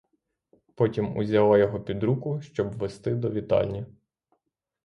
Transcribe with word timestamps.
Потім 0.75 1.17
узяла 1.17 1.57
його 1.57 1.79
під 1.81 2.03
руку, 2.03 2.41
щоб 2.41 2.77
вести 2.77 3.15
до 3.15 3.29
вітальні. 3.29 3.85